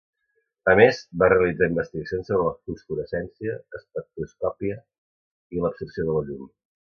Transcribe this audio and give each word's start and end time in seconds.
A 0.71 0.73
més, 0.77 1.01
va 1.23 1.27
realitzar 1.33 1.67
investigacions 1.71 2.31
sobre 2.31 2.47
la 2.47 2.55
fosforescència, 2.71 3.59
espectroscòpia 3.81 4.79
i 5.57 5.63
l'absorció 5.65 6.09
de 6.11 6.17
la 6.19 6.27
llum. 6.31 6.51